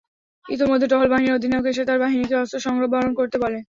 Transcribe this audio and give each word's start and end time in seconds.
ইতোমধ্যে 0.45 0.87
টহল 0.87 1.07
বাহিনীর 1.09 1.35
অধিনায়ক 1.35 1.65
এসে 1.65 1.83
তার 1.85 1.97
বাহিনীকে 1.99 2.35
অস্ত্র 2.35 2.57
সংবরণ 2.59 3.11
করতে 3.19 3.37
বলে। 3.43 3.57